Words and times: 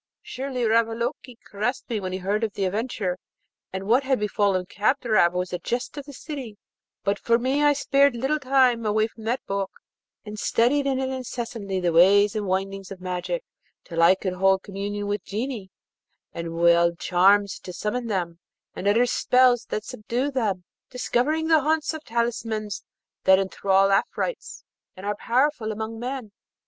Surely 0.23 0.63
Ravaloke 0.63 1.35
caressed 1.45 1.87
me 1.87 1.99
when 1.99 2.11
he 2.11 2.17
heard 2.17 2.43
of 2.43 2.53
the 2.53 2.65
adventure, 2.65 3.19
and 3.71 3.83
what 3.83 4.01
had 4.03 4.19
befallen 4.19 4.65
Kadrab 4.65 5.31
was 5.33 5.49
the 5.51 5.59
jest 5.59 5.95
of 5.95 6.05
the 6.05 6.11
city; 6.13 6.57
but 7.03 7.19
for 7.19 7.37
me 7.37 7.61
I 7.63 7.73
spared 7.73 8.15
little 8.15 8.39
time 8.39 8.83
away 8.83 9.05
from 9.05 9.25
that 9.25 9.45
book, 9.45 9.69
and 10.25 10.39
studied 10.39 10.87
in 10.87 10.97
it 10.99 11.09
incessantly 11.09 11.79
the 11.79 11.93
ways 11.93 12.35
and 12.35 12.47
windings 12.47 12.89
of 12.89 12.99
magic, 12.99 13.43
till 13.83 14.01
I 14.01 14.15
could 14.15 14.33
hold 14.33 14.63
communication 14.63 15.05
with 15.05 15.23
Genii, 15.23 15.69
and 16.33 16.55
wield 16.55 16.97
charms 16.97 17.59
to 17.59 17.71
summon 17.71 18.07
them, 18.07 18.39
and 18.75 18.87
utter 18.87 19.05
spells 19.05 19.65
that 19.65 19.83
subdue 19.85 20.31
them, 20.31 20.63
discovering 20.89 21.45
the 21.47 21.61
haunts 21.61 21.93
of 21.93 22.03
talismans 22.03 22.83
that 23.25 23.37
enthral 23.37 23.91
Afrites 23.91 24.63
and 24.97 25.05
are 25.05 25.15
powerful 25.15 25.71
among 25.71 25.99
men. 25.99 26.31